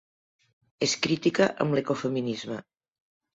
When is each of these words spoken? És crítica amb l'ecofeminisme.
És 0.87 0.95
crítica 1.07 1.47
amb 1.67 1.77
l'ecofeminisme. 1.79 2.59